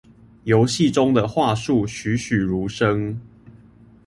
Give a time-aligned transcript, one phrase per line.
[0.45, 3.21] 遊戲中的樺樹栩詡如生